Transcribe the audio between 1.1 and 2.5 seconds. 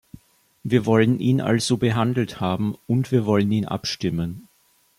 ihn also behandelt